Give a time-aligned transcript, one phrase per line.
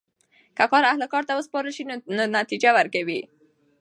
[0.57, 1.83] که کار اهل کار ته وسپارل سي
[2.17, 3.21] نو نتیجه ورکوي.